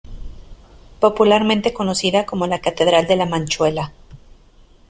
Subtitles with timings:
[0.99, 3.93] Popularmente conocida como la "Catedral de La Manchuela".